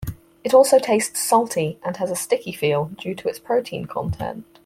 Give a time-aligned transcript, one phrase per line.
[0.43, 4.45] It also tastes salty, and has a "sticky" feel due its protein content.